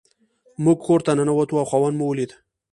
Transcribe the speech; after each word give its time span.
موږ 0.63 0.77
کور 0.85 0.99
ته 1.05 1.11
ننوتو 1.17 1.55
او 1.61 1.65
خاوند 1.69 1.95
مو 1.99 2.05
ولید. 2.07 2.31